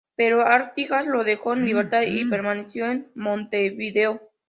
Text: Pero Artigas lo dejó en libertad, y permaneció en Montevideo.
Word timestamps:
Pero 0.15 0.41
Artigas 0.43 1.05
lo 1.05 1.23
dejó 1.23 1.53
en 1.53 1.63
libertad, 1.65 2.01
y 2.07 2.27
permaneció 2.27 2.87
en 2.89 3.11
Montevideo. 3.13 4.19